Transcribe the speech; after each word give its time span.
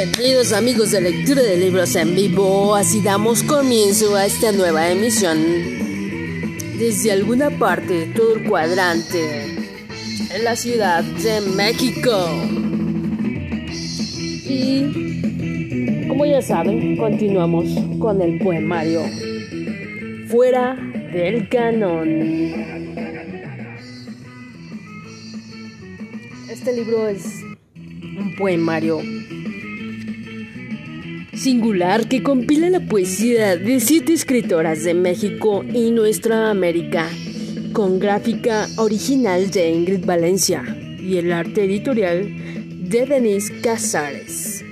Bienvenidos 0.00 0.52
amigos 0.52 0.92
de 0.92 1.00
lectura 1.00 1.42
de 1.42 1.56
libros 1.56 1.96
en 1.96 2.14
vivo, 2.14 2.76
así 2.76 3.00
damos 3.02 3.42
comienzo 3.42 4.14
a 4.14 4.26
esta 4.26 4.52
nueva 4.52 4.88
emisión. 4.88 5.38
Desde 6.78 7.10
alguna 7.10 7.50
parte 7.50 7.94
de 7.94 8.06
todo 8.14 8.36
el 8.36 8.44
cuadrante, 8.44 9.56
en 10.32 10.44
la 10.44 10.54
ciudad 10.54 11.02
de 11.02 11.40
México. 11.40 12.12
Y, 14.48 16.06
como 16.06 16.24
ya 16.26 16.42
saben, 16.42 16.96
continuamos 16.96 17.66
con 17.98 18.22
el 18.22 18.38
poemario 18.38 19.02
Fuera 20.28 20.76
del 21.12 21.48
canon. 21.48 22.08
Este 26.48 26.72
libro 26.72 27.08
es 27.08 27.42
un 27.74 28.36
poemario 28.38 29.00
singular 31.38 32.08
que 32.08 32.22
compila 32.22 32.68
la 32.68 32.80
poesía 32.80 33.56
de 33.56 33.78
siete 33.78 34.12
escritoras 34.12 34.82
de 34.82 34.92
México 34.92 35.64
y 35.64 35.92
nuestra 35.92 36.50
América, 36.50 37.08
con 37.72 38.00
gráfica 38.00 38.66
original 38.76 39.48
de 39.50 39.70
Ingrid 39.70 40.04
Valencia 40.04 40.64
y 40.98 41.16
el 41.16 41.32
arte 41.32 41.64
editorial 41.64 42.28
de 42.88 43.06
Denise 43.06 43.60
Casares. 43.60 44.64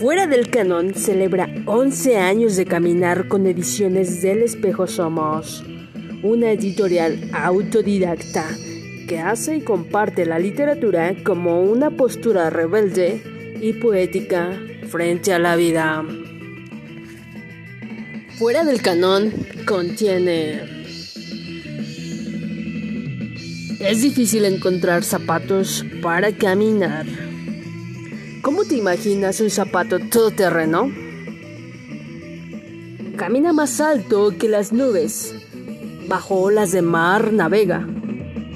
Fuera 0.00 0.26
del 0.26 0.50
canon 0.50 0.92
celebra 0.94 1.48
11 1.66 2.16
años 2.18 2.56
de 2.56 2.64
caminar 2.64 3.28
con 3.28 3.46
ediciones 3.46 4.22
del 4.22 4.42
Espejo 4.42 4.88
Somos, 4.88 5.64
una 6.24 6.50
editorial 6.50 7.30
autodidacta 7.32 8.44
que 9.06 9.20
hace 9.20 9.58
y 9.58 9.60
comparte 9.60 10.26
la 10.26 10.40
literatura 10.40 11.14
como 11.22 11.62
una 11.62 11.90
postura 11.90 12.50
rebelde 12.50 13.22
y 13.60 13.74
poética 13.74 14.58
frente 14.92 15.32
a 15.32 15.38
la 15.38 15.56
vida. 15.56 16.04
Fuera 18.38 18.62
del 18.62 18.82
canon 18.82 19.32
contiene... 19.66 20.82
Es 23.80 24.02
difícil 24.02 24.44
encontrar 24.44 25.02
zapatos 25.02 25.84
para 26.02 26.30
caminar. 26.30 27.06
¿Cómo 28.42 28.64
te 28.64 28.76
imaginas 28.76 29.40
un 29.40 29.50
zapato 29.50 29.98
todoterreno? 29.98 30.92
Camina 33.16 33.52
más 33.52 33.80
alto 33.80 34.36
que 34.38 34.48
las 34.48 34.72
nubes. 34.72 35.34
Bajo 36.06 36.36
olas 36.36 36.70
de 36.70 36.82
mar 36.82 37.32
navega. 37.32 37.88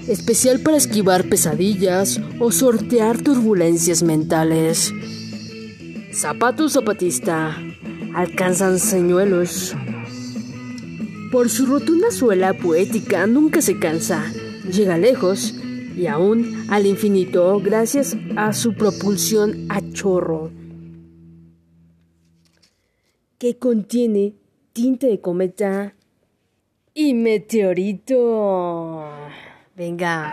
Especial 0.06 0.60
para 0.60 0.76
esquivar 0.76 1.24
pesadillas 1.24 2.20
o 2.38 2.52
sortear 2.52 3.20
turbulencias 3.20 4.04
mentales. 4.04 4.92
Zapato 6.16 6.70
zapatista. 6.70 7.54
Alcanzan 8.14 8.78
señuelos. 8.78 9.76
Por 11.30 11.50
su 11.50 11.66
rotunda 11.66 12.10
suela 12.10 12.54
poética 12.54 13.26
nunca 13.26 13.60
se 13.60 13.78
cansa. 13.78 14.24
Llega 14.64 14.96
lejos 14.96 15.54
y 15.94 16.06
aún 16.06 16.64
al 16.70 16.86
infinito 16.86 17.60
gracias 17.60 18.16
a 18.34 18.54
su 18.54 18.72
propulsión 18.72 19.66
a 19.68 19.82
chorro. 19.92 20.50
Que 23.36 23.58
contiene 23.58 24.36
tinta 24.72 25.08
de 25.08 25.20
cometa 25.20 25.94
y 26.94 27.12
meteorito. 27.12 29.04
Venga. 29.76 30.32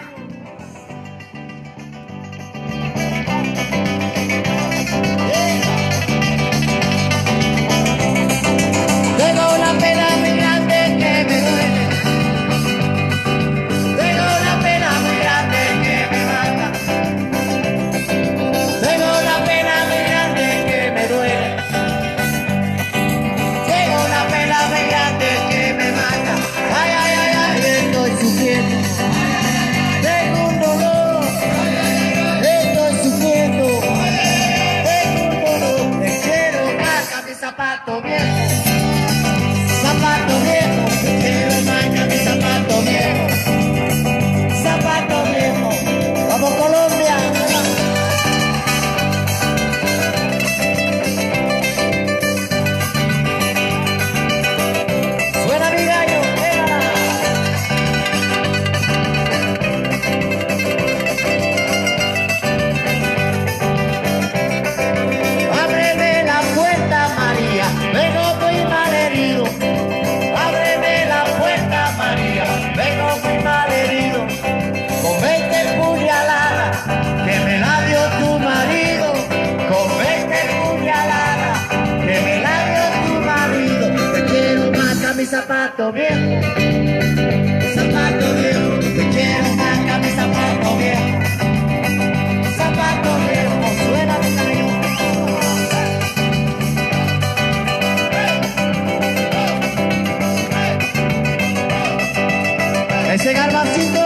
Ese 103.23 103.31
garbancito. 103.31 104.01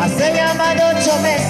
Hace 0.00 0.30
de 0.74 0.84
ocho 0.84 1.18
meses 1.22 1.49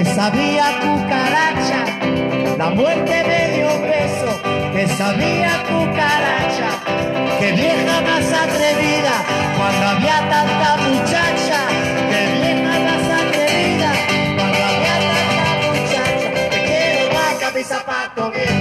que 0.00 0.14
sabía 0.14 0.64
cucaracha, 0.80 1.84
la 2.56 2.70
muerte 2.70 3.22
me 3.28 3.54
dio 3.54 3.68
beso, 3.82 4.40
que 4.72 4.88
sabía 4.88 5.62
cucaracha, 5.68 6.70
que 7.38 7.52
vieja 7.52 8.00
más 8.00 8.32
atrevida, 8.32 9.14
cuando 9.58 9.86
había 9.88 10.18
tanta 10.30 10.76
muchacha, 10.88 11.60
que 12.08 12.20
vieja 12.32 12.78
más 12.86 13.04
atrevida, 13.20 13.92
cuando 14.36 14.64
había 14.70 14.96
tanta 15.12 15.44
muchacha, 15.68 16.48
te 16.50 16.62
quiero 16.64 17.14
vaca 17.14 17.50
mi 17.54 17.62
zapato 17.62 18.30
viejo. 18.30 18.59